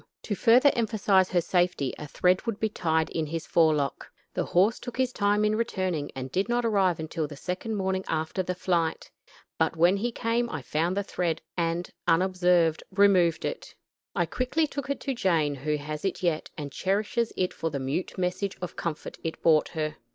[0.23, 4.11] To further emphasize her safety a thread would be tied in his forelock.
[4.33, 8.03] The horse took his time in returning, and did not arrive until the second morning
[8.07, 9.11] after the flight,
[9.59, 13.75] but when he came I found the thread, and, unobserved, removed it.
[14.15, 17.77] I quickly took it to Jane, who has it yet, and cherishes it for the
[17.79, 19.97] mute message of comfort it brought her.